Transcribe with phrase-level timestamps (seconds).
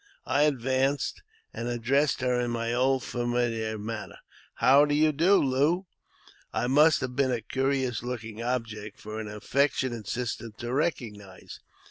[0.25, 1.21] I advanced,
[1.53, 4.17] and addressed her in my old famihar manner,''
[4.63, 5.85] How do you do, Lou?"
[6.51, 11.59] I must have been a curious looking object for an affectionate «ister to recognize.